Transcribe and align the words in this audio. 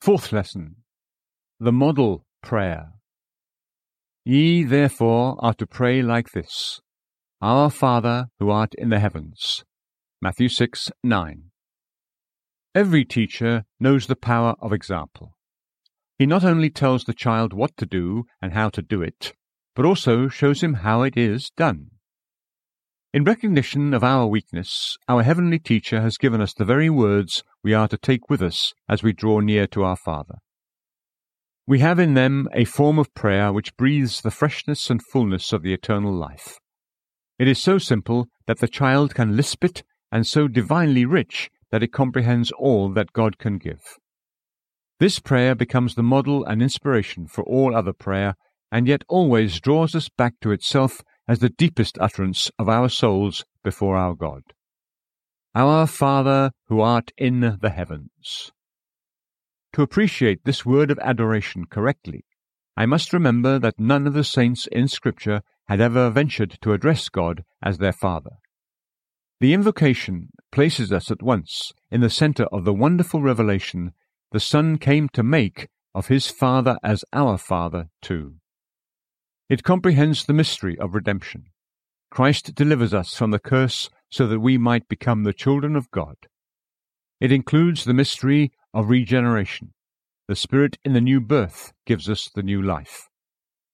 Fourth 0.00 0.32
lesson 0.32 0.76
The 1.58 1.72
Model 1.72 2.24
Prayer. 2.42 2.92
Ye 4.24 4.64
therefore 4.64 5.36
are 5.40 5.52
to 5.52 5.66
pray 5.66 6.00
like 6.00 6.30
this 6.30 6.80
Our 7.42 7.68
Father 7.68 8.28
who 8.38 8.48
art 8.48 8.72
in 8.78 8.88
the 8.88 8.98
heavens. 8.98 9.62
Matthew 10.22 10.48
6 10.48 10.90
9. 11.04 11.42
Every 12.74 13.04
teacher 13.04 13.64
knows 13.78 14.06
the 14.06 14.16
power 14.16 14.54
of 14.62 14.72
example. 14.72 15.36
He 16.18 16.24
not 16.24 16.46
only 16.46 16.70
tells 16.70 17.04
the 17.04 17.12
child 17.12 17.52
what 17.52 17.76
to 17.76 17.84
do 17.84 18.24
and 18.40 18.54
how 18.54 18.70
to 18.70 18.80
do 18.80 19.02
it, 19.02 19.34
but 19.76 19.84
also 19.84 20.28
shows 20.28 20.62
him 20.62 20.74
how 20.80 21.02
it 21.02 21.18
is 21.18 21.50
done. 21.58 21.90
In 23.12 23.24
recognition 23.24 23.92
of 23.92 24.04
our 24.04 24.28
weakness, 24.28 24.96
our 25.08 25.24
heavenly 25.24 25.58
teacher 25.58 26.00
has 26.00 26.16
given 26.16 26.40
us 26.40 26.54
the 26.54 26.64
very 26.64 26.88
words 26.88 27.42
we 27.60 27.74
are 27.74 27.88
to 27.88 27.98
take 27.98 28.30
with 28.30 28.40
us 28.40 28.72
as 28.88 29.02
we 29.02 29.12
draw 29.12 29.40
near 29.40 29.66
to 29.66 29.82
our 29.82 29.96
Father. 29.96 30.36
We 31.66 31.80
have 31.80 31.98
in 31.98 32.14
them 32.14 32.48
a 32.54 32.64
form 32.64 33.00
of 33.00 33.12
prayer 33.12 33.52
which 33.52 33.76
breathes 33.76 34.20
the 34.20 34.30
freshness 34.30 34.90
and 34.90 35.04
fullness 35.04 35.52
of 35.52 35.62
the 35.62 35.74
eternal 35.74 36.12
life. 36.12 36.60
It 37.36 37.48
is 37.48 37.60
so 37.60 37.78
simple 37.78 38.28
that 38.46 38.60
the 38.60 38.68
child 38.68 39.12
can 39.12 39.36
lisp 39.36 39.64
it, 39.64 39.82
and 40.12 40.24
so 40.24 40.46
divinely 40.46 41.04
rich 41.04 41.50
that 41.72 41.82
it 41.82 41.92
comprehends 41.92 42.52
all 42.52 42.90
that 42.90 43.12
God 43.12 43.38
can 43.38 43.58
give. 43.58 43.82
This 45.00 45.18
prayer 45.18 45.56
becomes 45.56 45.96
the 45.96 46.04
model 46.04 46.44
and 46.44 46.62
inspiration 46.62 47.26
for 47.26 47.42
all 47.42 47.74
other 47.74 47.92
prayer, 47.92 48.36
and 48.70 48.86
yet 48.86 49.02
always 49.08 49.58
draws 49.58 49.96
us 49.96 50.08
back 50.08 50.34
to 50.42 50.52
itself 50.52 51.02
as 51.30 51.38
the 51.38 51.48
deepest 51.48 51.96
utterance 52.00 52.50
of 52.58 52.68
our 52.68 52.88
souls 52.88 53.44
before 53.62 53.96
our 53.96 54.14
God. 54.14 54.42
Our 55.54 55.86
Father 55.86 56.50
who 56.66 56.80
art 56.80 57.12
in 57.16 57.56
the 57.60 57.70
heavens. 57.70 58.50
To 59.74 59.82
appreciate 59.82 60.40
this 60.44 60.66
word 60.66 60.90
of 60.90 60.98
adoration 60.98 61.66
correctly, 61.66 62.24
I 62.76 62.86
must 62.86 63.12
remember 63.12 63.60
that 63.60 63.78
none 63.78 64.08
of 64.08 64.12
the 64.12 64.24
saints 64.24 64.66
in 64.72 64.88
Scripture 64.88 65.42
had 65.68 65.80
ever 65.80 66.10
ventured 66.10 66.58
to 66.62 66.72
address 66.72 67.08
God 67.08 67.44
as 67.62 67.78
their 67.78 67.92
Father. 67.92 68.38
The 69.38 69.54
invocation 69.54 70.30
places 70.50 70.92
us 70.92 71.12
at 71.12 71.22
once 71.22 71.70
in 71.92 72.00
the 72.00 72.10
center 72.10 72.46
of 72.46 72.64
the 72.64 72.74
wonderful 72.74 73.22
revelation 73.22 73.92
the 74.32 74.40
Son 74.40 74.78
came 74.78 75.08
to 75.10 75.22
make 75.22 75.68
of 75.94 76.08
his 76.08 76.26
Father 76.26 76.76
as 76.82 77.04
our 77.12 77.38
Father 77.38 77.86
too. 78.02 78.40
It 79.50 79.64
comprehends 79.64 80.24
the 80.24 80.32
mystery 80.32 80.78
of 80.78 80.94
redemption. 80.94 81.46
Christ 82.08 82.54
delivers 82.54 82.94
us 82.94 83.14
from 83.14 83.32
the 83.32 83.40
curse 83.40 83.90
so 84.08 84.28
that 84.28 84.38
we 84.38 84.56
might 84.56 84.88
become 84.88 85.24
the 85.24 85.32
children 85.32 85.74
of 85.74 85.90
God. 85.90 86.14
It 87.20 87.32
includes 87.32 87.82
the 87.82 87.92
mystery 87.92 88.52
of 88.72 88.88
regeneration. 88.88 89.74
The 90.28 90.36
Spirit 90.36 90.78
in 90.84 90.92
the 90.92 91.00
new 91.00 91.20
birth 91.20 91.72
gives 91.84 92.08
us 92.08 92.30
the 92.32 92.44
new 92.44 92.62
life. 92.62 93.08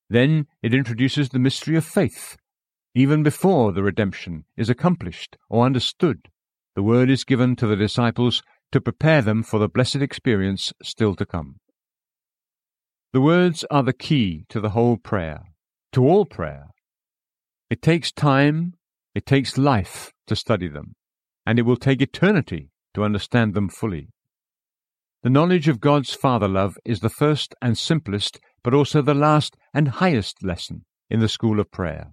Then 0.08 0.46
it 0.62 0.72
introduces 0.72 1.28
the 1.28 1.38
mystery 1.38 1.76
of 1.76 1.84
faith, 1.84 2.38
even 2.94 3.22
before 3.22 3.72
the 3.72 3.82
redemption 3.82 4.46
is 4.56 4.70
accomplished 4.70 5.36
or 5.50 5.66
understood, 5.66 6.30
the 6.74 6.82
word 6.82 7.10
is 7.10 7.24
given 7.24 7.54
to 7.56 7.66
the 7.66 7.76
disciples 7.76 8.42
to 8.72 8.80
prepare 8.80 9.20
them 9.20 9.42
for 9.42 9.58
the 9.58 9.68
blessed 9.68 9.96
experience 9.96 10.72
still 10.82 11.14
to 11.16 11.26
come. 11.26 11.56
The 13.12 13.20
words 13.20 13.62
are 13.70 13.82
the 13.82 13.92
key 13.92 14.46
to 14.48 14.58
the 14.58 14.70
whole 14.70 14.96
prayer, 14.96 15.42
to 15.96 16.06
all 16.06 16.26
prayer. 16.26 16.66
It 17.70 17.80
takes 17.80 18.12
time, 18.12 18.74
it 19.14 19.24
takes 19.24 19.56
life 19.56 20.12
to 20.26 20.36
study 20.36 20.68
them, 20.68 20.94
and 21.46 21.58
it 21.58 21.62
will 21.62 21.78
take 21.78 22.02
eternity 22.02 22.68
to 22.92 23.02
understand 23.02 23.54
them 23.54 23.70
fully. 23.70 24.10
The 25.22 25.30
knowledge 25.30 25.68
of 25.68 25.80
God's 25.80 26.12
Father 26.12 26.48
love 26.48 26.76
is 26.84 27.00
the 27.00 27.08
first 27.08 27.54
and 27.62 27.78
simplest, 27.78 28.38
but 28.62 28.74
also 28.74 29.00
the 29.00 29.14
last 29.14 29.56
and 29.72 29.88
highest 29.88 30.44
lesson 30.44 30.84
in 31.08 31.20
the 31.20 31.30
school 31.30 31.60
of 31.60 31.70
prayer. 31.70 32.12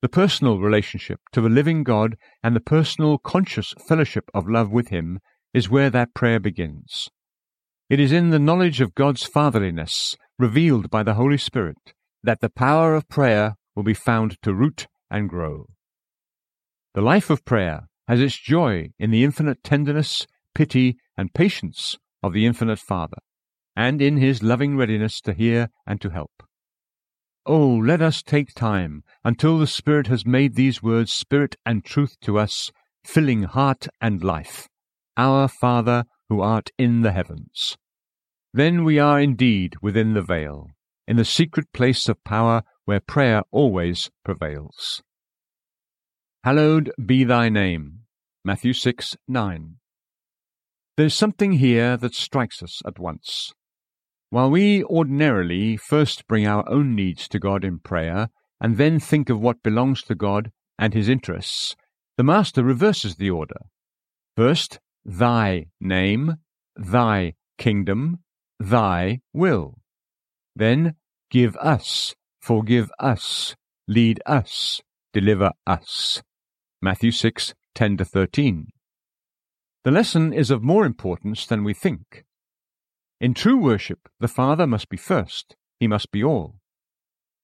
The 0.00 0.08
personal 0.08 0.58
relationship 0.58 1.20
to 1.32 1.42
the 1.42 1.50
living 1.50 1.84
God 1.84 2.16
and 2.42 2.56
the 2.56 2.60
personal 2.60 3.18
conscious 3.18 3.74
fellowship 3.86 4.30
of 4.32 4.48
love 4.48 4.70
with 4.70 4.88
Him 4.88 5.18
is 5.52 5.68
where 5.68 5.90
that 5.90 6.14
prayer 6.14 6.40
begins. 6.40 7.10
It 7.90 8.00
is 8.00 8.10
in 8.10 8.30
the 8.30 8.38
knowledge 8.38 8.80
of 8.80 8.94
God's 8.94 9.24
fatherliness, 9.24 10.16
revealed 10.38 10.88
by 10.88 11.02
the 11.02 11.14
Holy 11.14 11.36
Spirit, 11.36 11.76
that 12.22 12.40
the 12.40 12.50
power 12.50 12.94
of 12.94 13.08
prayer 13.08 13.56
will 13.74 13.82
be 13.82 13.94
found 13.94 14.40
to 14.42 14.54
root 14.54 14.86
and 15.10 15.28
grow. 15.28 15.66
The 16.94 17.00
life 17.00 17.30
of 17.30 17.44
prayer 17.44 17.88
has 18.08 18.20
its 18.20 18.36
joy 18.36 18.90
in 18.98 19.10
the 19.10 19.24
infinite 19.24 19.62
tenderness, 19.62 20.26
pity, 20.54 20.96
and 21.16 21.32
patience 21.32 21.96
of 22.22 22.32
the 22.32 22.46
infinite 22.46 22.78
Father, 22.78 23.18
and 23.76 24.02
in 24.02 24.16
his 24.16 24.42
loving 24.42 24.76
readiness 24.76 25.20
to 25.22 25.32
hear 25.32 25.68
and 25.86 26.00
to 26.00 26.10
help. 26.10 26.42
Oh, 27.46 27.68
let 27.76 28.02
us 28.02 28.22
take 28.22 28.54
time 28.54 29.02
until 29.24 29.58
the 29.58 29.66
Spirit 29.66 30.08
has 30.08 30.26
made 30.26 30.54
these 30.54 30.82
words 30.82 31.12
spirit 31.12 31.56
and 31.64 31.84
truth 31.84 32.16
to 32.22 32.38
us, 32.38 32.70
filling 33.04 33.44
heart 33.44 33.86
and 34.00 34.22
life. 34.22 34.68
Our 35.16 35.48
Father 35.48 36.04
who 36.28 36.40
art 36.40 36.70
in 36.78 37.02
the 37.02 37.12
heavens. 37.12 37.76
Then 38.54 38.84
we 38.84 38.98
are 38.98 39.20
indeed 39.20 39.74
within 39.82 40.14
the 40.14 40.22
veil, 40.22 40.68
in 41.10 41.16
the 41.16 41.24
secret 41.24 41.66
place 41.72 42.08
of 42.08 42.22
power 42.22 42.62
where 42.84 43.00
prayer 43.00 43.42
always 43.50 44.12
prevails. 44.24 45.02
Hallowed 46.44 46.92
be 47.04 47.24
thy 47.24 47.48
name. 47.48 48.02
Matthew 48.44 48.72
6 48.72 49.16
9. 49.26 49.74
There's 50.96 51.12
something 51.12 51.54
here 51.54 51.96
that 51.96 52.14
strikes 52.14 52.62
us 52.62 52.80
at 52.86 53.00
once. 53.00 53.52
While 54.28 54.52
we 54.52 54.84
ordinarily 54.84 55.76
first 55.76 56.28
bring 56.28 56.46
our 56.46 56.62
own 56.70 56.94
needs 56.94 57.26
to 57.30 57.40
God 57.40 57.64
in 57.64 57.80
prayer, 57.80 58.28
and 58.60 58.76
then 58.76 59.00
think 59.00 59.28
of 59.28 59.40
what 59.40 59.64
belongs 59.64 60.02
to 60.02 60.14
God 60.14 60.52
and 60.78 60.94
His 60.94 61.08
interests, 61.08 61.74
the 62.18 62.22
Master 62.22 62.62
reverses 62.62 63.16
the 63.16 63.30
order. 63.30 63.62
First, 64.36 64.78
Thy 65.04 65.66
name, 65.80 66.36
Thy 66.76 67.34
kingdom, 67.58 68.20
Thy 68.60 69.18
will. 69.32 69.80
Then, 70.54 70.94
Give 71.30 71.56
us, 71.58 72.16
forgive 72.40 72.90
us, 72.98 73.54
lead 73.86 74.20
us, 74.26 74.80
deliver 75.12 75.52
us. 75.64 76.22
Matthew 76.82 77.12
6 77.12 77.54
10 77.76 77.98
13. 77.98 78.66
The 79.84 79.90
lesson 79.92 80.32
is 80.32 80.50
of 80.50 80.64
more 80.64 80.84
importance 80.84 81.46
than 81.46 81.62
we 81.62 81.72
think. 81.72 82.24
In 83.20 83.32
true 83.32 83.58
worship, 83.58 84.08
the 84.18 84.26
Father 84.26 84.66
must 84.66 84.88
be 84.88 84.96
first, 84.96 85.54
he 85.78 85.86
must 85.86 86.10
be 86.10 86.24
all. 86.24 86.56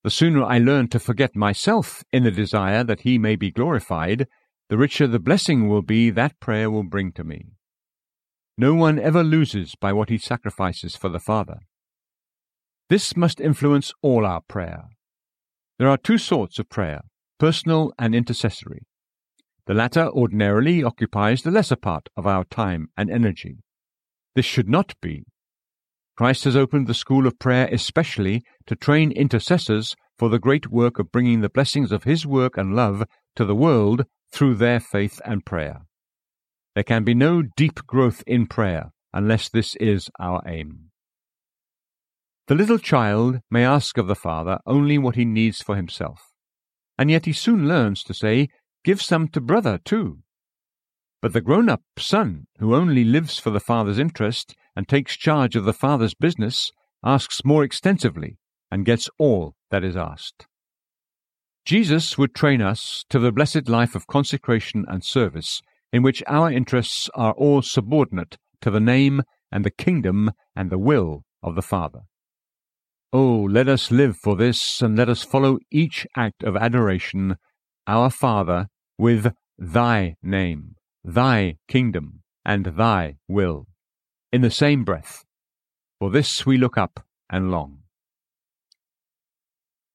The 0.02 0.10
sooner 0.10 0.42
I 0.42 0.58
learn 0.58 0.88
to 0.88 0.98
forget 0.98 1.36
myself 1.36 2.02
in 2.12 2.24
the 2.24 2.32
desire 2.32 2.82
that 2.82 3.02
he 3.02 3.18
may 3.18 3.36
be 3.36 3.52
glorified, 3.52 4.26
the 4.68 4.76
richer 4.76 5.06
the 5.06 5.20
blessing 5.20 5.68
will 5.68 5.82
be 5.82 6.10
that 6.10 6.40
prayer 6.40 6.70
will 6.72 6.82
bring 6.82 7.12
to 7.12 7.22
me. 7.22 7.52
No 8.58 8.74
one 8.74 8.98
ever 8.98 9.22
loses 9.22 9.76
by 9.76 9.92
what 9.92 10.08
he 10.08 10.18
sacrifices 10.18 10.96
for 10.96 11.08
the 11.08 11.20
Father. 11.20 11.60
This 12.88 13.16
must 13.16 13.40
influence 13.40 13.92
all 14.02 14.24
our 14.24 14.40
prayer. 14.48 14.84
There 15.78 15.88
are 15.88 15.98
two 15.98 16.18
sorts 16.18 16.58
of 16.58 16.68
prayer 16.68 17.02
personal 17.38 17.92
and 17.98 18.14
intercessory. 18.14 18.82
The 19.66 19.74
latter 19.74 20.08
ordinarily 20.08 20.82
occupies 20.82 21.42
the 21.42 21.50
lesser 21.50 21.76
part 21.76 22.08
of 22.16 22.26
our 22.26 22.44
time 22.44 22.88
and 22.96 23.10
energy. 23.10 23.58
This 24.34 24.46
should 24.46 24.68
not 24.68 24.94
be, 25.02 25.24
Christ 26.16 26.44
has 26.44 26.56
opened 26.56 26.86
the 26.86 26.94
school 26.94 27.26
of 27.26 27.38
prayer 27.38 27.68
especially 27.70 28.42
to 28.66 28.74
train 28.74 29.12
intercessors 29.12 29.94
for 30.18 30.30
the 30.30 30.38
great 30.38 30.70
work 30.70 30.98
of 30.98 31.12
bringing 31.12 31.42
the 31.42 31.50
blessings 31.50 31.92
of 31.92 32.04
His 32.04 32.26
work 32.26 32.56
and 32.56 32.74
love 32.74 33.04
to 33.36 33.44
the 33.44 33.54
world 33.54 34.06
through 34.32 34.54
their 34.54 34.80
faith 34.80 35.20
and 35.26 35.44
prayer. 35.44 35.82
There 36.74 36.84
can 36.84 37.04
be 37.04 37.14
no 37.14 37.42
deep 37.42 37.86
growth 37.86 38.22
in 38.26 38.46
prayer 38.46 38.92
unless 39.12 39.50
this 39.50 39.76
is 39.76 40.08
our 40.18 40.42
aim. 40.46 40.90
The 42.48 42.54
little 42.54 42.78
child 42.78 43.40
may 43.50 43.64
ask 43.64 43.98
of 43.98 44.06
the 44.06 44.14
Father 44.14 44.60
only 44.66 44.98
what 44.98 45.16
he 45.16 45.24
needs 45.24 45.62
for 45.62 45.74
himself, 45.74 46.32
and 46.96 47.10
yet 47.10 47.26
he 47.26 47.32
soon 47.32 47.66
learns 47.66 48.04
to 48.04 48.14
say, 48.14 48.48
Give 48.84 49.02
some 49.02 49.26
to 49.28 49.40
brother 49.40 49.78
too. 49.84 50.20
But 51.20 51.32
the 51.32 51.40
grown 51.40 51.68
up 51.68 51.82
son, 51.98 52.46
who 52.58 52.72
only 52.72 53.02
lives 53.02 53.40
for 53.40 53.50
the 53.50 53.58
Father's 53.58 53.98
interest 53.98 54.54
and 54.76 54.86
takes 54.86 55.16
charge 55.16 55.56
of 55.56 55.64
the 55.64 55.72
Father's 55.72 56.14
business, 56.14 56.70
asks 57.04 57.44
more 57.44 57.64
extensively 57.64 58.38
and 58.70 58.86
gets 58.86 59.10
all 59.18 59.56
that 59.72 59.82
is 59.82 59.96
asked. 59.96 60.46
Jesus 61.64 62.16
would 62.16 62.32
train 62.32 62.62
us 62.62 63.04
to 63.08 63.18
the 63.18 63.32
blessed 63.32 63.68
life 63.68 63.96
of 63.96 64.06
consecration 64.06 64.84
and 64.86 65.04
service, 65.04 65.62
in 65.92 66.04
which 66.04 66.22
our 66.28 66.52
interests 66.52 67.10
are 67.14 67.32
all 67.32 67.60
subordinate 67.60 68.38
to 68.60 68.70
the 68.70 68.78
name 68.78 69.22
and 69.50 69.64
the 69.64 69.70
kingdom 69.72 70.30
and 70.54 70.70
the 70.70 70.78
will 70.78 71.24
of 71.42 71.56
the 71.56 71.62
Father. 71.62 72.02
Oh, 73.12 73.46
let 73.50 73.68
us 73.68 73.90
live 73.90 74.16
for 74.16 74.36
this, 74.36 74.82
and 74.82 74.96
let 74.96 75.08
us 75.08 75.22
follow 75.22 75.58
each 75.70 76.06
act 76.16 76.42
of 76.42 76.56
adoration, 76.56 77.36
our 77.86 78.10
Father, 78.10 78.68
with 78.98 79.32
Thy 79.58 80.16
name, 80.22 80.76
Thy 81.04 81.56
kingdom, 81.68 82.22
and 82.44 82.66
Thy 82.76 83.16
will 83.28 83.66
in 84.32 84.42
the 84.42 84.50
same 84.50 84.84
breath, 84.84 85.24
For 85.98 86.10
this 86.10 86.44
we 86.44 86.58
look 86.58 86.76
up 86.76 87.00
and 87.30 87.50
long. 87.50 87.78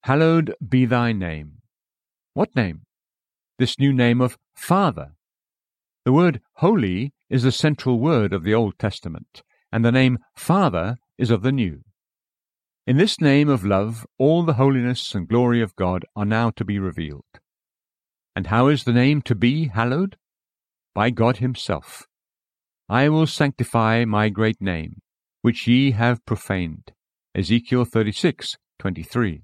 Hallowed 0.03 0.55
be 0.67 0.85
thy 0.85 1.11
name. 1.11 1.61
What 2.33 2.55
name? 2.55 2.81
This 3.59 3.77
new 3.77 3.93
name 3.93 4.19
of 4.19 4.39
Father. 4.55 5.11
The 6.05 6.11
word 6.11 6.41
holy 6.53 7.13
is 7.29 7.43
the 7.43 7.51
central 7.51 7.99
word 7.99 8.33
of 8.33 8.43
the 8.43 8.55
Old 8.55 8.79
Testament, 8.79 9.43
and 9.71 9.85
the 9.85 9.91
name 9.91 10.17
Father 10.35 10.97
is 11.19 11.29
of 11.29 11.43
the 11.43 11.51
New. 11.51 11.83
In 12.87 12.97
this 12.97 13.21
name 13.21 13.47
of 13.47 13.63
love, 13.63 14.07
all 14.17 14.41
the 14.41 14.55
holiness 14.55 15.13
and 15.13 15.27
glory 15.27 15.61
of 15.61 15.75
God 15.75 16.03
are 16.15 16.25
now 16.25 16.49
to 16.49 16.65
be 16.65 16.79
revealed. 16.79 17.39
And 18.35 18.47
how 18.47 18.69
is 18.69 18.85
the 18.85 18.91
name 18.91 19.21
to 19.23 19.35
be 19.35 19.67
hallowed? 19.67 20.17
By 20.95 21.11
God 21.11 21.37
Himself. 21.37 22.07
I 22.89 23.07
will 23.07 23.27
sanctify 23.27 24.05
my 24.05 24.29
great 24.29 24.59
name, 24.59 24.95
which 25.43 25.67
ye 25.67 25.91
have 25.91 26.25
profaned. 26.25 26.91
Ezekiel 27.35 27.85
36, 27.85 28.57
23. 28.79 29.43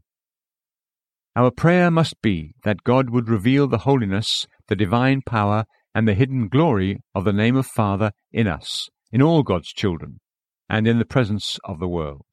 Our 1.36 1.52
prayer 1.52 1.92
must 1.92 2.20
be 2.24 2.56
that 2.64 2.84
God 2.84 3.12
would 3.12 3.30
reveal 3.30 3.68
the 3.68 3.86
holiness, 3.90 4.48
the 4.68 4.76
divine 4.76 5.22
power, 5.22 5.66
and 5.94 6.08
the 6.08 6.16
hidden 6.16 6.48
glory 6.48 7.04
of 7.14 7.24
the 7.24 7.34
name 7.34 7.56
of 7.56 7.68
Father 7.68 8.14
in 8.32 8.48
us, 8.48 8.90
in 9.12 9.22
all 9.22 9.44
God's 9.44 9.72
children, 9.72 10.22
and 10.68 10.88
in 10.88 10.98
the 10.98 11.06
presence 11.06 11.60
of 11.64 11.78
the 11.78 11.88
world. 11.88 12.26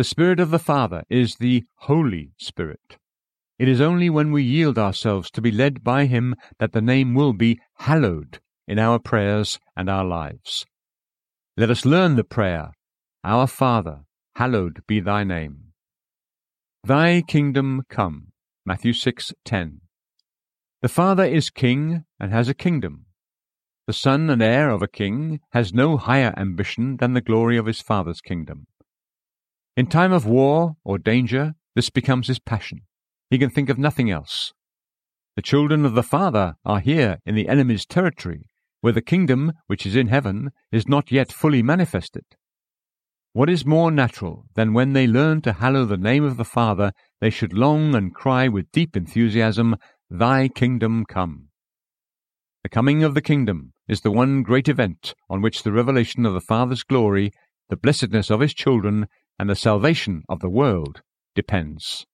The 0.00 0.04
Spirit 0.04 0.40
of 0.40 0.48
the 0.50 0.58
Father 0.58 1.02
is 1.10 1.34
the 1.34 1.64
Holy 1.80 2.30
Spirit. 2.38 2.96
It 3.58 3.68
is 3.68 3.82
only 3.82 4.08
when 4.08 4.32
we 4.32 4.42
yield 4.42 4.78
ourselves 4.78 5.30
to 5.32 5.42
be 5.42 5.50
led 5.50 5.84
by 5.84 6.06
Him 6.06 6.36
that 6.58 6.72
the 6.72 6.80
name 6.80 7.12
will 7.12 7.34
be 7.34 7.60
hallowed 7.74 8.40
in 8.66 8.78
our 8.78 8.98
prayers 8.98 9.60
and 9.76 9.90
our 9.90 10.06
lives. 10.06 10.64
Let 11.58 11.70
us 11.70 11.84
learn 11.84 12.16
the 12.16 12.24
prayer, 12.24 12.70
Our 13.24 13.46
Father, 13.46 14.04
hallowed 14.36 14.80
be 14.86 15.00
thy 15.00 15.22
name. 15.22 15.74
Thy 16.82 17.20
kingdom 17.20 17.82
come. 17.90 18.32
Matthew 18.64 18.94
6:10. 18.94 19.82
The 20.80 20.88
Father 20.88 21.26
is 21.26 21.50
king 21.50 22.06
and 22.18 22.32
has 22.32 22.48
a 22.48 22.54
kingdom. 22.54 23.04
The 23.86 23.92
son 23.92 24.30
and 24.30 24.40
heir 24.40 24.70
of 24.70 24.80
a 24.80 24.88
king 24.88 25.40
has 25.50 25.74
no 25.74 25.98
higher 25.98 26.32
ambition 26.38 26.96
than 26.96 27.12
the 27.12 27.20
glory 27.20 27.58
of 27.58 27.66
his 27.66 27.82
father's 27.82 28.22
kingdom. 28.22 28.66
In 29.76 29.86
time 29.86 30.12
of 30.12 30.26
war 30.26 30.76
or 30.84 30.98
danger, 30.98 31.54
this 31.74 31.90
becomes 31.90 32.28
his 32.28 32.38
passion. 32.38 32.82
He 33.30 33.38
can 33.38 33.50
think 33.50 33.68
of 33.68 33.78
nothing 33.78 34.10
else. 34.10 34.52
The 35.36 35.42
children 35.42 35.84
of 35.84 35.94
the 35.94 36.02
Father 36.02 36.54
are 36.64 36.80
here 36.80 37.18
in 37.24 37.34
the 37.34 37.48
enemy's 37.48 37.86
territory, 37.86 38.50
where 38.80 38.92
the 38.92 39.00
kingdom 39.00 39.52
which 39.68 39.86
is 39.86 39.94
in 39.94 40.08
heaven 40.08 40.50
is 40.72 40.88
not 40.88 41.12
yet 41.12 41.32
fully 41.32 41.62
manifested. 41.62 42.24
What 43.32 43.48
is 43.48 43.64
more 43.64 43.92
natural 43.92 44.46
than 44.54 44.74
when 44.74 44.92
they 44.92 45.06
learn 45.06 45.40
to 45.42 45.52
hallow 45.52 45.84
the 45.84 45.96
name 45.96 46.24
of 46.24 46.36
the 46.36 46.44
Father, 46.44 46.92
they 47.20 47.30
should 47.30 47.52
long 47.52 47.94
and 47.94 48.12
cry 48.12 48.48
with 48.48 48.72
deep 48.72 48.96
enthusiasm, 48.96 49.76
Thy 50.10 50.48
kingdom 50.48 51.04
come. 51.04 51.50
The 52.64 52.68
coming 52.68 53.04
of 53.04 53.14
the 53.14 53.22
kingdom 53.22 53.72
is 53.86 54.00
the 54.00 54.10
one 54.10 54.42
great 54.42 54.68
event 54.68 55.14
on 55.30 55.40
which 55.40 55.62
the 55.62 55.70
revelation 55.70 56.26
of 56.26 56.34
the 56.34 56.40
Father's 56.40 56.82
glory, 56.82 57.32
the 57.68 57.76
blessedness 57.76 58.28
of 58.30 58.40
his 58.40 58.52
children, 58.52 59.06
and 59.40 59.48
the 59.48 59.56
salvation 59.56 60.22
of 60.28 60.40
the 60.40 60.50
world 60.50 61.00
depends. 61.34 62.04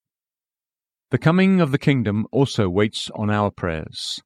The 1.10 1.18
coming 1.18 1.60
of 1.60 1.72
the 1.72 1.78
kingdom 1.78 2.28
also 2.30 2.68
waits 2.68 3.10
on 3.16 3.30
our 3.30 3.50
prayers. 3.50 4.20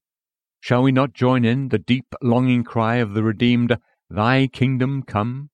Shall 0.61 0.83
we 0.83 0.93
not 0.93 1.15
join 1.15 1.47
in 1.47 1.71
the 1.71 1.79
deep 1.79 2.15
longing 2.21 2.63
cry 2.63 2.97
of 2.97 3.15
the 3.15 3.23
redeemed, 3.23 3.79
Thy 4.11 4.49
kingdom 4.49 5.03
come? 5.03 5.49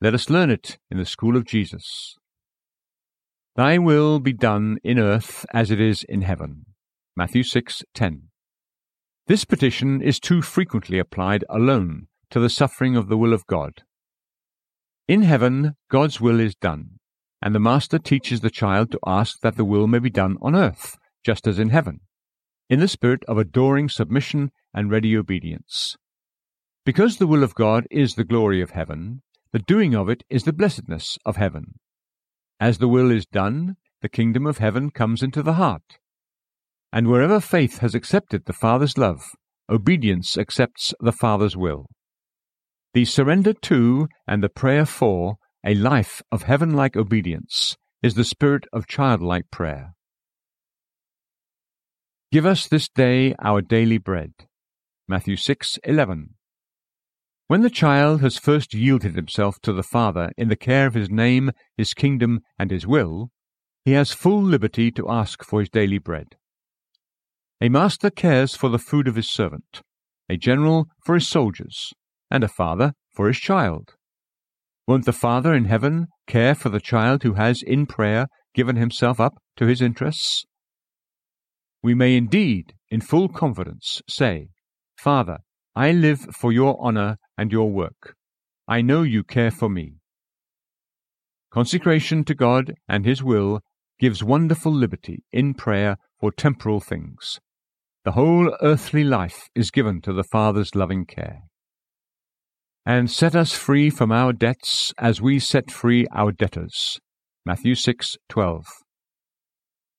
Let 0.00 0.14
us 0.14 0.30
learn 0.30 0.50
it 0.50 0.78
in 0.90 0.98
the 0.98 1.04
school 1.04 1.36
of 1.36 1.44
Jesus. 1.46 2.16
Thy 3.54 3.78
will 3.78 4.18
be 4.18 4.32
done 4.32 4.78
in 4.82 4.98
earth 4.98 5.46
as 5.54 5.70
it 5.70 5.80
is 5.80 6.02
in 6.08 6.22
heaven. 6.22 6.66
Matthew 7.14 7.44
6:10. 7.44 8.30
This 9.28 9.44
petition 9.44 10.02
is 10.02 10.18
too 10.18 10.42
frequently 10.42 10.98
applied 10.98 11.44
alone 11.48 12.08
to 12.30 12.40
the 12.40 12.50
suffering 12.50 12.96
of 12.96 13.06
the 13.06 13.16
will 13.16 13.32
of 13.32 13.46
God. 13.46 13.84
In 15.08 15.22
heaven, 15.22 15.74
God's 15.90 16.20
will 16.20 16.38
is 16.38 16.54
done, 16.54 16.98
and 17.40 17.54
the 17.54 17.58
Master 17.60 17.98
teaches 17.98 18.42
the 18.42 18.50
child 18.50 18.90
to 18.90 19.00
ask 19.06 19.40
that 19.40 19.56
the 19.56 19.64
will 19.64 19.86
may 19.86 20.00
be 20.00 20.10
done 20.10 20.36
on 20.42 20.54
earth, 20.54 20.98
just 21.24 21.46
as 21.46 21.58
in 21.58 21.70
heaven, 21.70 22.00
in 22.68 22.80
the 22.80 22.88
spirit 22.88 23.24
of 23.26 23.38
adoring 23.38 23.88
submission 23.88 24.50
and 24.74 24.90
ready 24.90 25.16
obedience. 25.16 25.96
Because 26.84 27.16
the 27.16 27.26
will 27.26 27.42
of 27.42 27.54
God 27.54 27.86
is 27.90 28.16
the 28.16 28.24
glory 28.24 28.60
of 28.60 28.72
heaven, 28.72 29.22
the 29.50 29.58
doing 29.58 29.94
of 29.94 30.10
it 30.10 30.24
is 30.28 30.44
the 30.44 30.52
blessedness 30.52 31.16
of 31.24 31.36
heaven. 31.36 31.78
As 32.60 32.76
the 32.76 32.88
will 32.88 33.10
is 33.10 33.24
done, 33.24 33.76
the 34.02 34.10
kingdom 34.10 34.44
of 34.44 34.58
heaven 34.58 34.90
comes 34.90 35.22
into 35.22 35.42
the 35.42 35.54
heart. 35.54 35.98
And 36.92 37.08
wherever 37.08 37.40
faith 37.40 37.78
has 37.78 37.94
accepted 37.94 38.44
the 38.44 38.52
Father's 38.52 38.98
love, 38.98 39.22
obedience 39.70 40.36
accepts 40.36 40.92
the 41.00 41.12
Father's 41.12 41.56
will. 41.56 41.86
The 42.94 43.04
surrender 43.04 43.52
to 43.52 44.08
and 44.26 44.42
the 44.42 44.48
prayer 44.48 44.86
for 44.86 45.36
a 45.64 45.74
life 45.74 46.22
of 46.32 46.44
heaven 46.44 46.72
like 46.72 46.96
obedience 46.96 47.76
is 48.02 48.14
the 48.14 48.24
spirit 48.24 48.64
of 48.72 48.86
childlike 48.86 49.50
prayer. 49.50 49.94
Give 52.32 52.46
us 52.46 52.66
this 52.66 52.88
day 52.88 53.34
our 53.42 53.60
daily 53.60 53.98
bread. 53.98 54.32
Matthew 55.06 55.36
6:11. 55.36 56.34
When 57.46 57.62
the 57.62 57.70
child 57.70 58.20
has 58.20 58.38
first 58.38 58.74
yielded 58.74 59.14
himself 59.14 59.58
to 59.62 59.72
the 59.72 59.82
Father 59.82 60.32
in 60.36 60.48
the 60.48 60.56
care 60.56 60.86
of 60.86 60.94
his 60.94 61.10
name, 61.10 61.50
his 61.76 61.94
kingdom, 61.94 62.40
and 62.58 62.70
his 62.70 62.86
will, 62.86 63.30
he 63.84 63.92
has 63.92 64.12
full 64.12 64.42
liberty 64.42 64.90
to 64.92 65.08
ask 65.08 65.42
for 65.42 65.60
his 65.60 65.70
daily 65.70 65.98
bread. 65.98 66.36
A 67.60 67.68
master 67.68 68.10
cares 68.10 68.54
for 68.54 68.68
the 68.68 68.78
food 68.78 69.08
of 69.08 69.16
his 69.16 69.30
servant, 69.30 69.82
a 70.28 70.36
general 70.36 70.88
for 71.04 71.14
his 71.14 71.26
soldiers, 71.26 71.94
and 72.30 72.44
a 72.44 72.48
father 72.48 72.92
for 73.14 73.26
his 73.28 73.38
child. 73.38 73.94
Won't 74.86 75.04
the 75.04 75.12
Father 75.12 75.54
in 75.54 75.66
heaven 75.66 76.06
care 76.26 76.54
for 76.54 76.70
the 76.70 76.80
child 76.80 77.22
who 77.22 77.34
has, 77.34 77.62
in 77.62 77.86
prayer, 77.86 78.26
given 78.54 78.76
himself 78.76 79.20
up 79.20 79.34
to 79.56 79.66
his 79.66 79.82
interests? 79.82 80.44
We 81.82 81.94
may 81.94 82.16
indeed, 82.16 82.72
in 82.90 83.00
full 83.00 83.28
confidence, 83.28 84.00
say, 84.08 84.48
Father, 84.96 85.38
I 85.76 85.92
live 85.92 86.20
for 86.34 86.52
your 86.52 86.76
honor 86.80 87.18
and 87.36 87.52
your 87.52 87.70
work. 87.70 88.14
I 88.66 88.82
know 88.82 89.02
you 89.02 89.22
care 89.22 89.50
for 89.50 89.68
me. 89.68 89.94
Consecration 91.50 92.24
to 92.24 92.34
God 92.34 92.74
and 92.88 93.06
His 93.06 93.22
will 93.22 93.60
gives 93.98 94.22
wonderful 94.22 94.72
liberty 94.72 95.24
in 95.32 95.54
prayer 95.54 95.96
for 96.20 96.30
temporal 96.30 96.80
things. 96.80 97.40
The 98.04 98.12
whole 98.12 98.54
earthly 98.60 99.04
life 99.04 99.48
is 99.54 99.70
given 99.70 100.00
to 100.02 100.12
the 100.12 100.24
Father's 100.24 100.74
loving 100.74 101.06
care. 101.06 101.42
And 102.88 103.10
set 103.10 103.36
us 103.36 103.52
free 103.52 103.90
from 103.90 104.10
our 104.10 104.32
debts 104.32 104.94
as 104.96 105.20
we 105.20 105.40
set 105.40 105.70
free 105.70 106.06
our 106.10 106.32
debtors. 106.32 106.98
Matthew 107.44 107.74
6:12. 107.74 108.64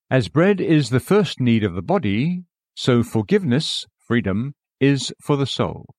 As 0.10 0.27
bread 0.27 0.60
is 0.60 0.89
the 0.89 1.00
first 1.00 1.39
need 1.39 1.63
of 1.63 1.75
the 1.75 1.84
body, 1.84 2.46
so 2.74 3.03
forgiveness, 3.03 3.86
freedom, 4.08 4.55
is 4.79 5.13
for 5.22 5.38
the 5.38 5.46
soul, 5.46 5.93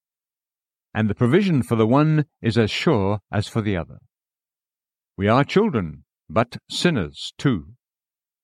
and 0.93 1.09
the 1.09 1.15
provision 1.15 1.63
for 1.63 1.77
the 1.77 1.87
one 1.87 2.25
is 2.43 2.59
as 2.59 2.73
sure 2.73 3.21
as 3.31 3.47
for 3.47 3.61
the 3.61 3.77
other. 3.77 3.99
We 5.17 5.29
are 5.29 5.45
children, 5.45 6.03
but 6.29 6.57
sinners 6.69 7.33
too. 7.39 7.75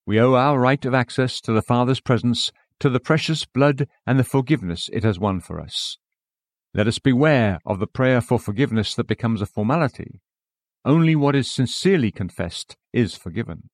We 0.06 0.20
owe 0.20 0.34
our 0.34 0.60
right 0.60 0.84
of 0.84 0.94
access 0.94 1.40
to 1.40 1.52
the 1.52 1.62
Father's 1.62 2.00
presence 2.00 2.52
to 2.78 2.90
the 2.90 3.00
precious 3.00 3.44
blood 3.44 3.88
and 4.06 4.20
the 4.20 4.30
forgiveness 4.36 4.88
it 4.92 5.02
has 5.02 5.18
won 5.18 5.40
for 5.40 5.60
us. 5.60 5.98
Let 6.76 6.86
us 6.86 6.98
beware 6.98 7.58
of 7.64 7.78
the 7.78 7.86
prayer 7.86 8.20
for 8.20 8.38
forgiveness 8.38 8.94
that 8.96 9.06
becomes 9.06 9.40
a 9.40 9.46
formality. 9.46 10.20
Only 10.84 11.16
what 11.16 11.34
is 11.34 11.50
sincerely 11.50 12.10
confessed 12.10 12.76
is 12.92 13.14
forgiven. 13.14 13.70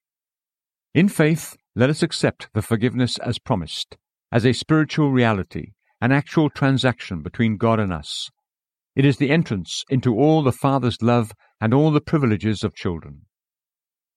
In 0.95 1.09
faith, 1.09 1.57
let 1.75 1.91
us 1.91 2.05
accept 2.05 2.49
the 2.55 2.63
forgiveness 2.63 3.19
as 3.19 3.41
promised, 3.41 3.97
as 4.31 4.47
a 4.47 4.53
spiritual 4.53 5.11
reality 5.11 5.73
an 6.01 6.13
actual 6.13 6.49
transaction 6.49 7.23
between 7.23 7.57
God 7.57 7.81
and 7.81 7.93
us. 7.93 8.31
It 8.95 9.05
is 9.05 9.17
the 9.17 9.31
entrance 9.31 9.85
into 9.91 10.15
all 10.15 10.45
the 10.45 10.53
Father's 10.53 11.03
love 11.03 11.33
and 11.61 11.75
all 11.75 11.91
the 11.91 12.01
privileges 12.01 12.63
of 12.63 12.73
children. 12.73 13.23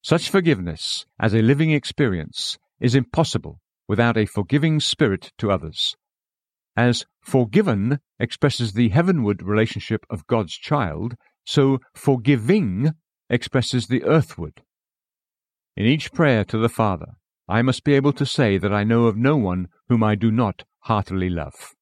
Such 0.04 0.30
forgiveness, 0.30 1.08
as 1.20 1.34
a 1.34 1.42
living 1.42 1.72
experience, 1.72 2.60
is 2.80 2.94
impossible 2.94 3.62
without 3.88 4.15
a 4.15 4.27
forgiving 4.27 4.80
spirit 4.80 5.32
to 5.39 5.50
others. 5.50 5.96
As 6.77 7.05
forgiven 7.22 8.00
expresses 8.20 8.74
the 8.74 8.89
heavenward 8.89 9.41
relationship 9.41 10.05
of 10.10 10.27
God's 10.27 10.53
child, 10.53 11.15
so 11.46 11.79
forgiving 11.94 12.91
expresses 13.29 13.88
the 13.88 14.03
earthward. 14.03 14.63
In 15.77 15.86
each 15.86 16.12
prayer 16.13 16.44
to 16.46 16.58
the 16.58 16.70
Father, 16.70 17.13
I 17.48 17.62
must 17.62 17.84
be 17.84 17.94
able 17.94 18.13
to 18.13 18.25
say 18.25 18.58
that 18.58 18.74
I 18.74 18.84
know 18.84 19.05
of 19.05 19.17
no 19.17 19.38
one 19.38 19.67
whom 19.88 20.03
I 20.03 20.15
do 20.15 20.32
not 20.32 20.63
heartily 20.82 21.29
love. 21.29 21.74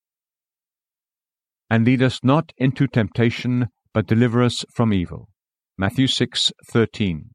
And 1.69 1.85
lead 1.85 2.01
us 2.01 2.19
not 2.23 2.53
into 2.57 2.88
temptation, 2.88 3.69
but 3.93 4.07
deliver 4.07 4.43
us 4.43 4.65
from 4.73 4.93
evil. 4.93 5.29
Matthew 5.77 6.07
6:13. 6.07 7.31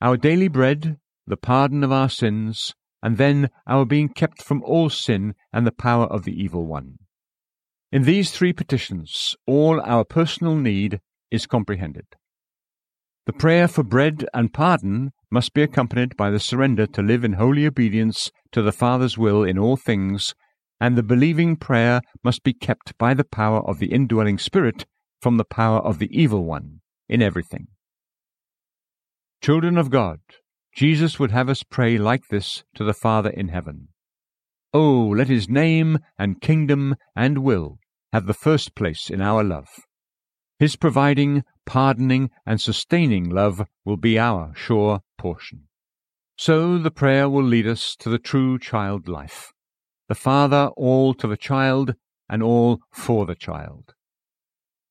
Our 0.00 0.16
daily 0.16 0.48
bread, 0.48 0.98
the 1.26 1.36
pardon 1.36 1.84
of 1.84 1.92
our 1.92 2.08
sins, 2.08 2.74
and 3.02 3.16
then 3.16 3.50
our 3.66 3.84
being 3.84 4.08
kept 4.08 4.42
from 4.42 4.62
all 4.62 4.88
sin 4.88 5.34
and 5.52 5.66
the 5.66 5.72
power 5.72 6.06
of 6.06 6.24
the 6.24 6.32
evil 6.32 6.66
one. 6.66 6.98
In 7.90 8.04
these 8.04 8.30
three 8.30 8.52
petitions, 8.52 9.34
all 9.46 9.80
our 9.82 10.04
personal 10.04 10.56
need 10.56 11.00
is 11.30 11.46
comprehended. 11.46 12.06
The 13.26 13.32
prayer 13.32 13.68
for 13.68 13.82
bread 13.82 14.26
and 14.34 14.52
pardon 14.52 15.12
must 15.30 15.54
be 15.54 15.62
accompanied 15.62 16.16
by 16.16 16.30
the 16.30 16.40
surrender 16.40 16.86
to 16.88 17.02
live 17.02 17.24
in 17.24 17.34
holy 17.34 17.66
obedience 17.66 18.30
to 18.52 18.62
the 18.62 18.72
Father's 18.72 19.16
will 19.16 19.44
in 19.44 19.58
all 19.58 19.76
things, 19.76 20.34
and 20.80 20.96
the 20.96 21.02
believing 21.02 21.56
prayer 21.56 22.00
must 22.24 22.42
be 22.42 22.52
kept 22.52 22.96
by 22.98 23.14
the 23.14 23.24
power 23.24 23.60
of 23.60 23.78
the 23.78 23.92
indwelling 23.92 24.38
Spirit 24.38 24.86
from 25.20 25.36
the 25.36 25.44
power 25.44 25.78
of 25.78 25.98
the 25.98 26.10
evil 26.10 26.44
one 26.44 26.80
in 27.08 27.22
everything. 27.22 27.68
Children 29.40 29.78
of 29.78 29.90
God, 29.90 30.20
Jesus 30.74 31.18
would 31.18 31.30
have 31.30 31.48
us 31.48 31.62
pray 31.62 31.98
like 31.98 32.28
this 32.28 32.64
to 32.74 32.84
the 32.84 32.94
Father 32.94 33.30
in 33.30 33.48
heaven. 33.48 33.88
Oh, 34.72 35.08
let 35.08 35.28
his 35.28 35.48
name 35.48 35.98
and 36.18 36.40
kingdom 36.40 36.96
and 37.14 37.38
will 37.38 37.78
have 38.12 38.26
the 38.26 38.34
first 38.34 38.74
place 38.74 39.10
in 39.10 39.20
our 39.20 39.44
love. 39.44 39.68
His 40.58 40.76
providing, 40.76 41.44
pardoning, 41.66 42.30
and 42.46 42.60
sustaining 42.60 43.28
love 43.28 43.66
will 43.84 43.96
be 43.96 44.18
our 44.18 44.52
sure 44.54 45.00
portion. 45.18 45.64
So 46.36 46.78
the 46.78 46.90
prayer 46.90 47.28
will 47.28 47.44
lead 47.44 47.66
us 47.66 47.94
to 47.96 48.08
the 48.08 48.18
true 48.18 48.58
child 48.58 49.08
life. 49.08 49.52
The 50.08 50.14
Father 50.14 50.70
all 50.76 51.14
to 51.14 51.26
the 51.26 51.36
child, 51.36 51.94
and 52.28 52.42
all 52.42 52.80
for 52.90 53.26
the 53.26 53.34
child. 53.34 53.92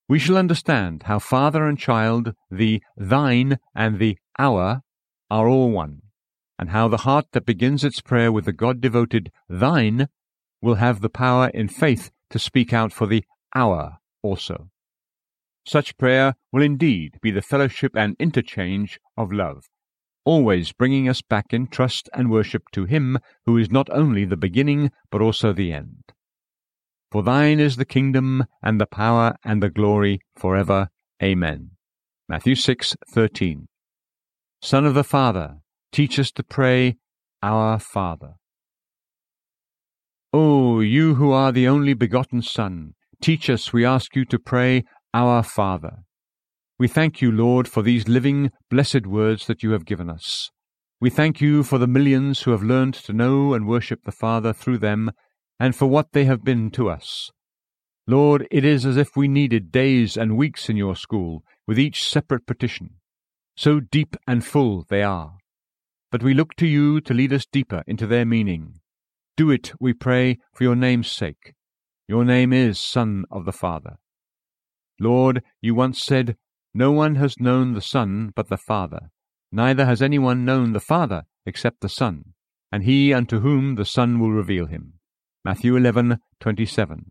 We 0.07 0.19
shall 0.19 0.37
understand 0.37 1.03
how 1.03 1.19
Father 1.19 1.65
and 1.65 1.77
child, 1.77 2.33
the 2.51 2.83
thine 2.95 3.57
and 3.73 3.97
the 3.97 4.17
our, 4.37 4.81
are 5.31 5.47
all 5.47 5.71
one, 5.71 6.01
and 6.59 6.71
how 6.71 6.89
the 6.89 6.97
heart 7.07 7.25
that 7.31 7.45
begins 7.45 7.85
its 7.85 8.01
prayer 8.01 8.33
with 8.33 8.43
the 8.43 8.51
God 8.51 8.81
devoted 8.81 9.31
thine 9.47 10.09
will 10.61 10.75
have 10.75 10.99
the 10.99 11.09
power 11.09 11.47
in 11.53 11.69
faith 11.69 12.11
to 12.29 12.37
speak 12.37 12.73
out 12.73 12.91
for 12.91 13.07
the 13.07 13.23
our 13.55 13.99
also. 14.21 14.69
Such 15.65 15.97
prayer 15.97 16.35
will 16.51 16.61
indeed 16.61 17.17
be 17.21 17.31
the 17.31 17.41
fellowship 17.41 17.95
and 17.95 18.17
interchange 18.19 18.99
of 19.15 19.31
love, 19.31 19.69
always 20.25 20.73
bringing 20.73 21.07
us 21.07 21.21
back 21.21 21.53
in 21.53 21.67
trust 21.67 22.09
and 22.13 22.29
worship 22.29 22.63
to 22.73 22.83
Him 22.83 23.17
who 23.45 23.57
is 23.57 23.71
not 23.71 23.89
only 23.89 24.25
the 24.25 24.35
beginning 24.35 24.91
but 25.09 25.21
also 25.21 25.53
the 25.53 25.71
end. 25.71 26.11
For 27.09 27.23
thine 27.23 27.61
is 27.61 27.77
the 27.77 27.85
kingdom 27.85 28.45
and 28.61 28.81
the 28.81 28.85
power 28.85 29.35
and 29.45 29.63
the 29.63 29.69
glory 29.69 30.19
for 30.35 30.57
ever. 30.57 30.89
Amen. 31.23 31.71
Matthew 32.27 32.55
6:13. 32.55 33.67
Son 34.63 34.85
of 34.85 34.93
the 34.93 35.03
Father, 35.03 35.57
teach 35.91 36.19
us 36.19 36.29
to 36.29 36.43
pray, 36.43 36.95
Our 37.41 37.79
Father. 37.79 38.35
O 40.31 40.81
you 40.81 41.15
who 41.15 41.31
are 41.31 41.51
the 41.51 41.67
only 41.67 41.95
begotten 41.95 42.43
Son, 42.43 42.93
teach 43.23 43.49
us, 43.49 43.73
we 43.73 43.83
ask 43.83 44.15
you, 44.15 44.23
to 44.25 44.37
pray, 44.37 44.83
our 45.15 45.41
Father. 45.41 46.03
We 46.77 46.87
thank 46.87 47.23
you, 47.23 47.31
Lord, 47.31 47.67
for 47.67 47.81
these 47.81 48.07
living, 48.07 48.51
blessed 48.69 49.07
words 49.07 49.47
that 49.47 49.63
you 49.63 49.71
have 49.71 49.83
given 49.83 50.11
us. 50.11 50.51
We 50.99 51.09
thank 51.09 51.41
you 51.41 51.63
for 51.63 51.79
the 51.79 51.87
millions 51.87 52.43
who 52.43 52.51
have 52.51 52.61
learned 52.61 52.93
to 52.93 53.13
know 53.13 53.55
and 53.55 53.67
worship 53.67 54.03
the 54.05 54.11
Father 54.11 54.53
through 54.53 54.77
them, 54.77 55.09
and 55.59 55.75
for 55.75 55.87
what 55.87 56.11
they 56.11 56.25
have 56.25 56.43
been 56.43 56.69
to 56.71 56.87
us. 56.87 57.31
Lord, 58.05 58.47
it 58.51 58.63
is 58.63 58.85
as 58.85 58.95
if 58.95 59.15
we 59.15 59.27
needed 59.27 59.71
days 59.71 60.15
and 60.17 60.37
weeks 60.37 60.69
in 60.69 60.77
your 60.77 60.95
school, 60.95 61.43
with 61.67 61.79
each 61.79 62.07
separate 62.07 62.45
petition. 62.45 62.91
So 63.55 63.79
deep 63.79 64.15
and 64.27 64.45
full 64.45 64.85
they 64.89 65.03
are. 65.03 65.37
But 66.11 66.23
we 66.23 66.33
look 66.33 66.55
to 66.55 66.67
you 66.67 66.99
to 67.01 67.13
lead 67.13 67.31
us 67.31 67.45
deeper 67.45 67.83
into 67.87 68.07
their 68.07 68.25
meaning. 68.25 68.79
Do 69.37 69.49
it, 69.49 69.71
we 69.79 69.93
pray, 69.93 70.37
for 70.53 70.63
your 70.63 70.75
name's 70.75 71.11
sake. 71.11 71.53
Your 72.07 72.25
name 72.25 72.51
is 72.51 72.79
Son 72.79 73.23
of 73.31 73.45
the 73.45 73.53
Father. 73.53 73.97
Lord, 74.99 75.41
you 75.61 75.73
once 75.73 76.03
said, 76.03 76.35
No 76.73 76.91
one 76.91 77.15
has 77.15 77.39
known 77.39 77.73
the 77.73 77.81
Son 77.81 78.31
but 78.35 78.49
the 78.49 78.57
Father, 78.57 79.09
neither 79.51 79.85
has 79.85 80.01
anyone 80.01 80.45
known 80.45 80.73
the 80.73 80.79
Father 80.79 81.23
except 81.45 81.81
the 81.81 81.89
Son, 81.89 82.33
and 82.71 82.83
he 82.83 83.13
unto 83.13 83.39
whom 83.39 83.75
the 83.75 83.85
Son 83.85 84.19
will 84.19 84.31
reveal 84.31 84.65
him. 84.65 84.93
Matthew 85.43 85.75
11:27. 85.75 87.09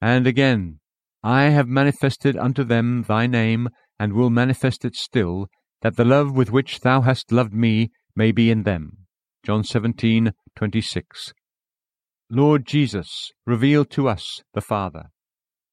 And 0.00 0.26
again, 0.26 0.80
I 1.22 1.44
have 1.44 1.68
manifested 1.68 2.36
unto 2.36 2.62
them 2.62 3.04
thy 3.08 3.26
name, 3.26 3.70
and 3.98 4.12
will 4.12 4.30
manifest 4.30 4.84
it 4.84 4.94
still, 4.94 5.48
that 5.86 5.94
the 5.94 6.04
love 6.04 6.36
with 6.36 6.50
which 6.50 6.80
thou 6.80 7.00
hast 7.00 7.30
loved 7.30 7.54
me 7.54 7.92
may 8.16 8.32
be 8.32 8.50
in 8.50 8.64
them. 8.64 9.06
John 9.44 9.62
17:26. 9.62 11.32
Lord 12.28 12.66
Jesus, 12.66 13.30
reveal 13.46 13.84
to 13.84 14.08
us 14.08 14.42
the 14.52 14.60
Father. 14.60 15.10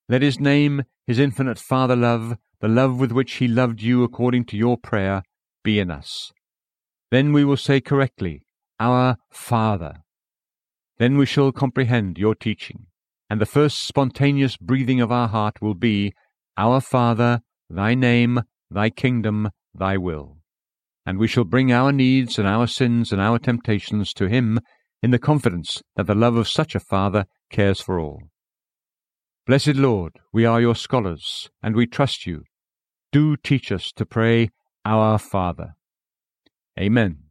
Let 0.08 0.22
his 0.22 0.40
name 0.40 0.84
his 1.08 1.18
infinite 1.18 1.58
Father 1.58 1.96
love, 1.96 2.38
the 2.60 2.68
love 2.68 3.00
with 3.00 3.12
which 3.12 3.34
he 3.38 3.48
loved 3.48 3.82
you 3.82 4.04
according 4.04 4.46
to 4.46 4.56
your 4.56 4.78
prayer, 4.78 5.24
be 5.64 5.80
in 5.80 5.90
us. 5.90 6.32
Then 7.10 7.34
we 7.34 7.44
will 7.44 7.58
say 7.58 7.82
correctly, 7.82 8.44
Our 8.80 9.18
Father. 9.32 10.04
Then 11.00 11.18
we 11.18 11.26
shall 11.26 11.52
comprehend 11.52 12.20
your 12.20 12.36
teaching, 12.36 12.86
and 13.32 13.42
the 13.42 13.48
first 13.48 13.80
spontaneous 13.80 14.58
breathing 14.58 15.02
of 15.02 15.12
our 15.12 15.30
heart 15.30 15.60
will 15.60 15.74
be, 15.74 16.14
Our 16.56 16.82
Father, 16.82 17.42
thy 17.68 17.96
name, 17.96 18.44
thy 18.70 18.92
kingdom, 18.92 19.50
thy 19.74 19.98
will. 19.98 20.38
And 21.06 21.18
we 21.18 21.28
shall 21.28 21.44
bring 21.44 21.72
our 21.72 21.92
needs 21.92 22.40
and 22.40 22.48
our 22.48 22.68
sins 22.68 23.12
and 23.12 23.22
our 23.22 23.40
temptations 23.40 24.14
to 24.14 24.28
him 24.28 24.60
in 25.02 25.12
the 25.12 25.20
confidence 25.20 25.82
that 25.96 26.08
the 26.08 26.16
love 26.16 26.36
of 26.36 26.48
such 26.48 26.76
a 26.76 26.80
Father 26.80 27.26
cares 27.50 27.82
for 27.82 28.00
all. 28.00 28.22
Blessed 29.46 29.76
Lord, 29.76 30.14
we 30.32 30.46
are 30.46 30.62
your 30.62 30.76
scholars, 30.76 31.50
and 31.62 31.76
we 31.76 31.86
trust 31.86 32.26
you. 32.26 32.44
Do 33.12 33.36
teach 33.36 33.72
us 33.72 33.92
to 33.98 34.06
pray, 34.06 34.50
Our 34.86 35.18
Father. 35.18 35.74
Amen. 36.80 37.23